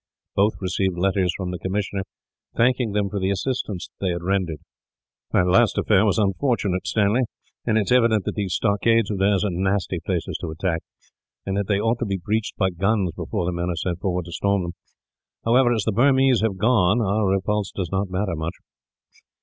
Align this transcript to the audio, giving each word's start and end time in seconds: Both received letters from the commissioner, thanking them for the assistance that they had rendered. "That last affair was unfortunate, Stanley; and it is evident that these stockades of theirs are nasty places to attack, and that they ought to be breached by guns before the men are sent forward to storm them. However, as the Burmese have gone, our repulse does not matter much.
Both 0.35 0.55
received 0.59 0.97
letters 0.97 1.31
from 1.37 1.51
the 1.51 1.59
commissioner, 1.59 2.01
thanking 2.57 2.93
them 2.93 3.07
for 3.07 3.19
the 3.19 3.29
assistance 3.29 3.87
that 3.87 4.03
they 4.03 4.11
had 4.11 4.23
rendered. 4.23 4.57
"That 5.31 5.45
last 5.45 5.77
affair 5.77 6.05
was 6.05 6.17
unfortunate, 6.17 6.87
Stanley; 6.87 7.21
and 7.67 7.77
it 7.77 7.81
is 7.83 7.91
evident 7.91 8.25
that 8.25 8.33
these 8.33 8.55
stockades 8.55 9.11
of 9.11 9.19
theirs 9.19 9.43
are 9.43 9.51
nasty 9.51 9.99
places 9.99 10.39
to 10.41 10.49
attack, 10.49 10.81
and 11.45 11.55
that 11.55 11.67
they 11.67 11.79
ought 11.79 11.99
to 11.99 12.07
be 12.07 12.17
breached 12.17 12.57
by 12.57 12.71
guns 12.71 13.11
before 13.15 13.45
the 13.45 13.51
men 13.51 13.69
are 13.69 13.75
sent 13.75 13.99
forward 13.99 14.25
to 14.25 14.31
storm 14.31 14.63
them. 14.63 14.71
However, 15.45 15.71
as 15.71 15.83
the 15.83 15.91
Burmese 15.91 16.41
have 16.41 16.57
gone, 16.57 16.99
our 16.99 17.27
repulse 17.27 17.71
does 17.71 17.89
not 17.91 18.09
matter 18.09 18.35
much. 18.35 18.55